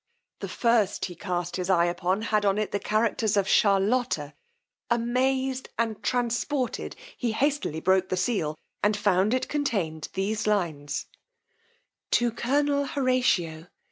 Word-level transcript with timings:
The 0.39 0.47
first 0.49 1.05
he 1.05 1.13
cast 1.13 1.57
his 1.57 1.69
eye 1.69 1.85
upon 1.85 2.23
had 2.23 2.43
on 2.43 2.57
it 2.57 2.71
the 2.71 2.79
characters 2.79 3.37
of 3.37 3.47
Charlotta: 3.47 4.33
amazed 4.89 5.69
and 5.77 6.01
transported 6.01 6.95
he 7.15 7.33
hastily 7.33 7.81
broke 7.81 8.09
the 8.09 8.17
seal, 8.17 8.57
and 8.81 8.97
found 8.97 9.31
it 9.31 9.47
contained 9.47 10.09
these 10.13 10.47
lines: 10.47 11.05
To 12.13 12.31
Colonel 12.31 12.85
HORATIO. 12.87 13.67